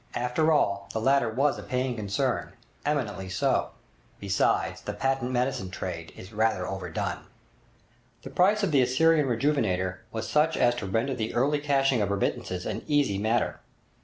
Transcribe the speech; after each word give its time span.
After 0.15 0.51
all, 0.51 0.89
the 0.93 0.99
latter 0.99 1.29
was 1.29 1.59
a 1.59 1.61
paying 1.61 1.95
concern—eminently 1.95 3.29
so! 3.29 3.69
Besides, 4.19 4.81
the 4.81 4.95
patent 4.95 5.29
medicine 5.29 5.69
trade 5.69 6.11
is 6.17 6.33
rather 6.33 6.65
overdone. 6.65 7.19
The 8.23 8.31
price 8.31 8.63
of 8.63 8.71
the 8.71 8.81
'Assyrian 8.81 9.27
Rejuvenator' 9.27 9.99
was 10.11 10.27
such 10.27 10.57
as 10.57 10.73
to 10.81 10.87
render 10.87 11.13
the 11.13 11.35
early 11.35 11.59
cashing 11.59 12.01
of 12.01 12.09
remittances 12.09 12.65
an 12.65 12.81
easy 12.87 13.19
matter. 13.19 13.59